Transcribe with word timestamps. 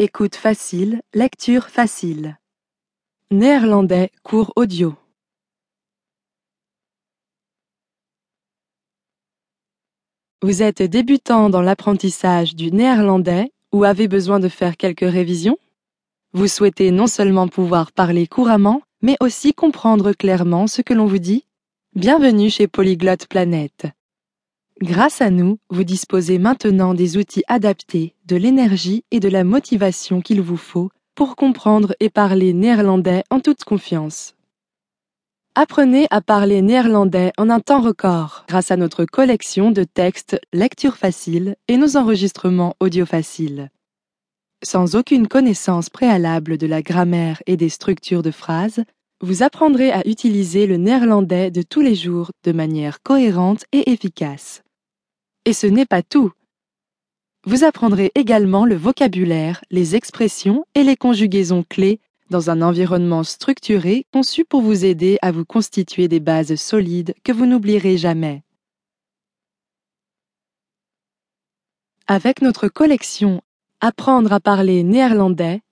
écoute 0.00 0.34
facile, 0.34 1.02
lecture 1.12 1.68
facile. 1.68 2.38
Néerlandais, 3.30 4.10
cours 4.22 4.50
audio. 4.56 4.94
Vous 10.40 10.62
êtes 10.62 10.82
débutant 10.82 11.50
dans 11.50 11.60
l'apprentissage 11.60 12.56
du 12.56 12.72
néerlandais 12.72 13.52
ou 13.72 13.84
avez 13.84 14.08
besoin 14.08 14.40
de 14.40 14.48
faire 14.48 14.78
quelques 14.78 15.00
révisions? 15.00 15.58
Vous 16.32 16.48
souhaitez 16.48 16.92
non 16.92 17.06
seulement 17.06 17.48
pouvoir 17.48 17.92
parler 17.92 18.26
couramment, 18.26 18.80
mais 19.02 19.18
aussi 19.20 19.52
comprendre 19.52 20.14
clairement 20.14 20.66
ce 20.66 20.80
que 20.80 20.94
l'on 20.94 21.04
vous 21.04 21.18
dit? 21.18 21.44
Bienvenue 21.94 22.48
chez 22.48 22.68
Polyglotte 22.68 23.26
Planète. 23.26 23.86
Grâce 24.82 25.20
à 25.20 25.28
nous, 25.28 25.58
vous 25.68 25.84
disposez 25.84 26.38
maintenant 26.38 26.94
des 26.94 27.18
outils 27.18 27.42
adaptés, 27.48 28.14
de 28.24 28.36
l'énergie 28.36 29.04
et 29.10 29.20
de 29.20 29.28
la 29.28 29.44
motivation 29.44 30.22
qu'il 30.22 30.40
vous 30.40 30.56
faut 30.56 30.88
pour 31.14 31.36
comprendre 31.36 31.94
et 32.00 32.08
parler 32.08 32.54
néerlandais 32.54 33.22
en 33.28 33.40
toute 33.40 33.62
confiance. 33.62 34.34
Apprenez 35.54 36.06
à 36.08 36.22
parler 36.22 36.62
néerlandais 36.62 37.30
en 37.36 37.50
un 37.50 37.60
temps 37.60 37.82
record 37.82 38.46
grâce 38.48 38.70
à 38.70 38.78
notre 38.78 39.04
collection 39.04 39.70
de 39.70 39.84
textes 39.84 40.40
lecture 40.54 40.96
facile 40.96 41.56
et 41.68 41.76
nos 41.76 41.98
enregistrements 41.98 42.74
audio 42.80 43.04
faciles. 43.04 43.68
Sans 44.62 44.96
aucune 44.96 45.28
connaissance 45.28 45.90
préalable 45.90 46.56
de 46.56 46.66
la 46.66 46.80
grammaire 46.80 47.42
et 47.44 47.58
des 47.58 47.68
structures 47.68 48.22
de 48.22 48.30
phrases, 48.30 48.82
vous 49.20 49.42
apprendrez 49.42 49.92
à 49.92 50.08
utiliser 50.08 50.66
le 50.66 50.78
néerlandais 50.78 51.50
de 51.50 51.60
tous 51.60 51.82
les 51.82 51.94
jours 51.94 52.30
de 52.44 52.52
manière 52.52 53.02
cohérente 53.02 53.64
et 53.72 53.90
efficace. 53.90 54.62
Et 55.50 55.52
ce 55.52 55.66
n'est 55.66 55.84
pas 55.84 56.04
tout. 56.04 56.30
Vous 57.44 57.64
apprendrez 57.64 58.12
également 58.14 58.64
le 58.64 58.76
vocabulaire, 58.76 59.64
les 59.72 59.96
expressions 59.96 60.64
et 60.76 60.84
les 60.84 60.94
conjugaisons 60.94 61.64
clés 61.68 61.98
dans 62.30 62.50
un 62.50 62.62
environnement 62.62 63.24
structuré 63.24 64.06
conçu 64.12 64.44
pour 64.44 64.62
vous 64.62 64.84
aider 64.84 65.18
à 65.22 65.32
vous 65.32 65.44
constituer 65.44 66.06
des 66.06 66.20
bases 66.20 66.54
solides 66.54 67.16
que 67.24 67.32
vous 67.32 67.46
n'oublierez 67.46 67.96
jamais. 67.96 68.44
Avec 72.06 72.42
notre 72.42 72.68
collection 72.68 73.42
Apprendre 73.80 74.32
à 74.32 74.38
parler 74.38 74.84
néerlandais, 74.84 75.62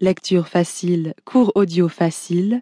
lecture 0.00 0.48
facile, 0.48 1.14
cours 1.24 1.50
audio 1.54 1.88
facile, 1.88 2.60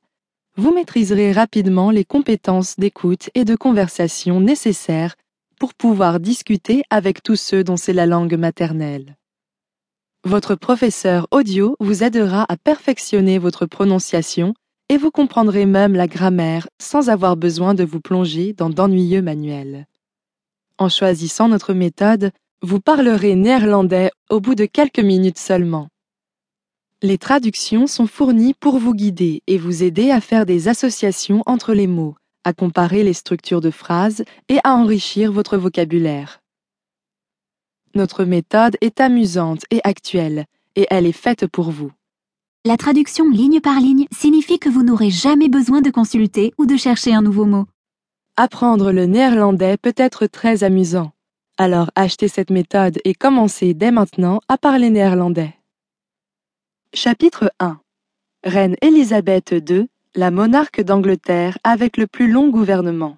vous 0.55 0.72
maîtriserez 0.72 1.33
rapidement 1.33 1.90
les 1.90 2.05
compétences 2.05 2.78
d'écoute 2.78 3.30
et 3.34 3.44
de 3.44 3.56
conversation 3.56 4.38
nécessaires 4.38 5.16
pour 5.62 5.74
pouvoir 5.74 6.18
discuter 6.18 6.82
avec 6.91 7.22
tous 7.22 7.36
ceux 7.36 7.62
dont 7.62 7.77
c'est 7.77 7.92
la 7.92 8.05
langue 8.05 8.34
maternelle. 8.34 9.16
Votre 10.24 10.56
professeur 10.56 11.28
audio 11.30 11.77
vous 11.78 12.02
aidera 12.02 12.44
à 12.48 12.56
perfectionner 12.56 13.38
votre 13.38 13.66
prononciation 13.66 14.55
et 14.88 14.96
vous 14.96 15.12
comprendrez 15.12 15.64
même 15.64 15.94
la 15.94 16.08
grammaire 16.08 16.66
sans 16.80 17.10
avoir 17.10 17.36
besoin 17.36 17.74
de 17.74 17.84
vous 17.84 18.00
plonger 18.00 18.55
dans 18.55 18.70
d'ennuyeux 18.70 19.22
manuels. 19.22 19.86
En 20.78 20.88
choisissant 20.88 21.46
notre 21.46 21.74
méthode, 21.74 22.33
vous 22.62 22.80
parlerez 22.80 23.36
néerlandais 23.36 24.10
au 24.30 24.40
bout 24.40 24.56
de 24.56 24.64
quelques 24.64 24.98
minutes 24.98 25.38
seulement. 25.38 25.86
Les 27.02 27.18
traductions 27.18 27.86
sont 27.86 28.08
fournies 28.08 28.55
pour 28.55 28.78
vous 28.78 28.94
guider 28.94 29.44
et 29.46 29.58
vous 29.58 29.84
aider 29.84 30.10
à 30.10 30.20
faire 30.20 30.44
des 30.44 30.66
associations 30.66 31.44
entre 31.46 31.72
les 31.72 31.86
mots, 31.86 32.16
à 32.44 32.52
comparer 32.52 33.02
les 33.02 33.12
structures 33.12 33.60
de 33.60 33.70
phrases 33.70 34.24
et 34.48 34.58
à 34.64 34.74
enrichir 34.74 35.32
votre 35.32 35.56
vocabulaire. 35.56 36.40
Notre 37.94 38.24
méthode 38.24 38.76
est 38.80 39.00
amusante 39.00 39.64
et 39.70 39.80
actuelle, 39.84 40.46
et 40.76 40.86
elle 40.90 41.06
est 41.06 41.12
faite 41.12 41.46
pour 41.46 41.70
vous. 41.70 41.92
La 42.64 42.76
traduction 42.76 43.28
ligne 43.28 43.60
par 43.60 43.80
ligne 43.80 44.06
signifie 44.12 44.58
que 44.58 44.68
vous 44.68 44.82
n'aurez 44.82 45.10
jamais 45.10 45.48
besoin 45.48 45.80
de 45.80 45.90
consulter 45.90 46.54
ou 46.58 46.66
de 46.66 46.76
chercher 46.76 47.12
un 47.12 47.22
nouveau 47.22 47.44
mot. 47.44 47.66
Apprendre 48.36 48.92
le 48.92 49.05
néerlandais 49.06 49.77
peut 49.77 49.94
être 49.96 50.27
très 50.27 50.64
amusant. 50.64 51.12
Alors 51.58 51.90
achetez 51.96 52.28
cette 52.28 52.50
méthode 52.50 52.98
et 53.05 53.14
commencez 53.14 53.74
dès 53.74 53.90
maintenant 53.90 54.40
à 54.48 54.56
parler 54.56 54.90
néerlandais. 54.90 55.55
Chapitre 56.94 57.52
1 57.58 57.78
Reine 58.44 58.77
Élisabeth 58.80 59.52
II 59.52 59.88
la 60.14 60.30
monarque 60.30 60.83
d'Angleterre 60.83 61.56
avec 61.64 61.96
le 61.96 62.06
plus 62.06 62.30
long 62.30 62.50
gouvernement. 62.50 63.17